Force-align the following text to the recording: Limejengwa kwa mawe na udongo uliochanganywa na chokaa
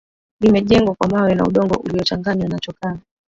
Limejengwa 0.39 0.95
kwa 0.95 1.09
mawe 1.09 1.35
na 1.35 1.43
udongo 1.43 1.75
uliochanganywa 1.79 2.47
na 2.49 2.59
chokaa 2.59 2.97